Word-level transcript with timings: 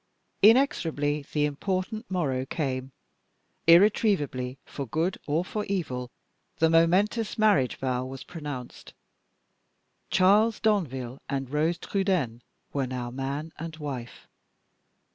Inexorably 0.41 1.27
the 1.31 1.45
important 1.45 2.09
morrow 2.09 2.43
came: 2.43 2.91
irretrievably, 3.67 4.57
for 4.65 4.87
good 4.87 5.19
or 5.27 5.45
for 5.45 5.63
evil, 5.65 6.09
the 6.57 6.71
momentous 6.71 7.37
marriage 7.37 7.75
vow 7.75 8.03
was 8.05 8.23
pronounced. 8.23 8.95
Charles 10.09 10.59
Danville 10.59 11.21
and 11.29 11.51
Rose 11.51 11.77
Trudaine 11.77 12.41
were 12.73 12.87
now 12.87 13.11
man 13.11 13.53
and 13.59 13.77
wife. 13.77 14.27